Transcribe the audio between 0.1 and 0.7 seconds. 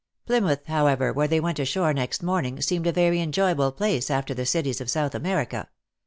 95 Plymouth,,